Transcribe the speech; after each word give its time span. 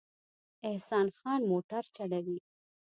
احسان 0.69 1.07
خان 1.17 1.41
موټر 1.51 1.83
چلوي 1.95 2.37